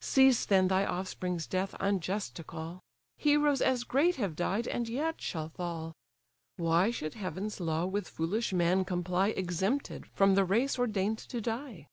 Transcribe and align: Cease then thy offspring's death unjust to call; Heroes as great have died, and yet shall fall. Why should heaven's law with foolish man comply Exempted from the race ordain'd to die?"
Cease 0.00 0.44
then 0.44 0.66
thy 0.66 0.84
offspring's 0.84 1.46
death 1.46 1.72
unjust 1.78 2.34
to 2.34 2.42
call; 2.42 2.80
Heroes 3.16 3.62
as 3.62 3.84
great 3.84 4.16
have 4.16 4.34
died, 4.34 4.66
and 4.66 4.88
yet 4.88 5.20
shall 5.20 5.50
fall. 5.50 5.92
Why 6.56 6.90
should 6.90 7.14
heaven's 7.14 7.60
law 7.60 7.86
with 7.86 8.08
foolish 8.08 8.52
man 8.52 8.84
comply 8.84 9.28
Exempted 9.28 10.06
from 10.08 10.34
the 10.34 10.44
race 10.44 10.80
ordain'd 10.80 11.18
to 11.18 11.40
die?" 11.40 11.86